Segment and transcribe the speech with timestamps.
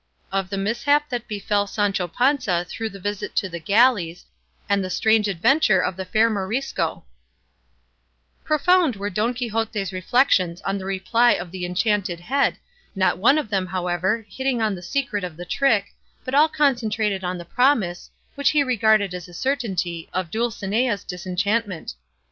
[0.31, 4.25] OF THE MISHAP THAT BEFELL SANCHO PANZA THROUGH THE VISIT TO THE GALLEYS,
[4.67, 7.03] AND THE STRANGE ADVENTURE OF THE FAIR MORISCO
[8.43, 12.57] Profound were Don Quixote's reflections on the reply of the enchanted head,
[12.95, 15.93] not one of them, however, hitting on the secret of the trick,
[16.25, 21.93] but all concentrated on the promise, which he regarded as a certainty, of Dulcinea's disenchantment.